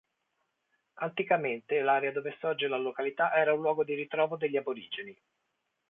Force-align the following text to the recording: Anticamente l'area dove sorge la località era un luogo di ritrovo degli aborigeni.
Anticamente 1.01 1.79
l'area 1.79 2.11
dove 2.11 2.35
sorge 2.39 2.65
la 2.67 2.79
località 2.79 3.35
era 3.35 3.53
un 3.53 3.61
luogo 3.61 3.83
di 3.83 3.93
ritrovo 3.93 4.35
degli 4.35 4.57
aborigeni. 4.57 5.15